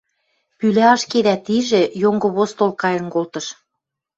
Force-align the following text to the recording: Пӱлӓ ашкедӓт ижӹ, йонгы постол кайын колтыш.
Пӱлӓ 0.57 0.85
ашкедӓт 0.95 1.43
ижӹ, 1.57 1.83
йонгы 2.01 2.29
постол 2.35 2.71
кайын 2.81 3.07
колтыш. 3.13 3.45